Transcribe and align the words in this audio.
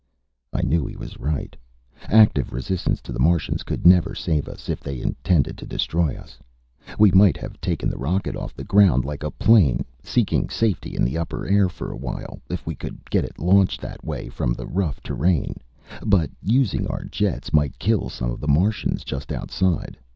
I 0.51 0.63
knew 0.63 0.87
he 0.87 0.95
was 0.95 1.19
right. 1.19 1.55
Active 2.07 2.53
resistance 2.53 3.01
to 3.01 3.11
the 3.11 3.19
Martians 3.19 3.61
could 3.61 3.85
never 3.85 4.15
save 4.15 4.47
us, 4.47 4.67
if 4.67 4.79
they 4.79 4.99
intended 4.99 5.59
to 5.59 5.65
destroy 5.67 6.15
us. 6.17 6.39
We 6.97 7.11
might 7.11 7.37
have 7.37 7.61
taken 7.61 7.87
the 7.87 7.99
rocket 7.99 8.35
off 8.35 8.55
the 8.55 8.63
ground 8.63 9.05
like 9.05 9.21
a 9.21 9.29
plane, 9.29 9.85
seeking 10.01 10.49
safety 10.49 10.95
in 10.95 11.03
the 11.05 11.19
upper 11.19 11.45
air 11.47 11.69
for 11.69 11.91
a 11.91 11.97
while, 11.97 12.41
if 12.49 12.65
we 12.65 12.73
could 12.73 13.11
get 13.11 13.25
it 13.25 13.37
launched 13.37 13.79
that 13.81 14.03
way 14.03 14.27
from 14.27 14.53
the 14.53 14.65
rough 14.65 15.03
terrain. 15.03 15.57
But 16.03 16.31
using 16.43 16.87
our 16.87 17.03
jets 17.03 17.53
might 17.53 17.77
kill 17.77 18.09
some 18.09 18.31
of 18.31 18.39
the 18.39 18.47
Martians 18.47 19.03
just 19.03 19.31
outside. 19.31 19.99